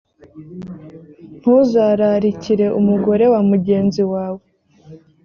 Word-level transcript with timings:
ntuzararikire 1.39 2.65
umugore 2.79 3.25
wa 3.33 3.41
mugenzi 3.49 4.01
wawe. 4.11 4.43